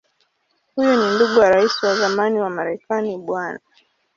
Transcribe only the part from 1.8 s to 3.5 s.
wa zamani wa Marekani Bw.